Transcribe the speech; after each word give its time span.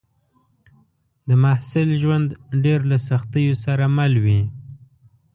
د 1.27 1.29
محصل 1.43 1.87
ژوند 2.01 2.29
ډېر 2.63 2.79
له 2.91 2.97
سختیو 3.09 3.53
سره 3.65 3.85
مل 3.97 4.13
وي 4.25 4.41